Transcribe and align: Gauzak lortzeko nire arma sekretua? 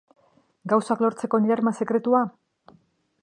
Gauzak 0.73 1.03
lortzeko 1.05 1.41
nire 1.43 1.55
arma 1.57 1.75
sekretua? 1.85 2.23